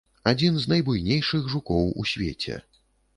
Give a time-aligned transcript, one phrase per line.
[0.29, 2.57] Адзін з найбуйнейшых жукоў у свеце.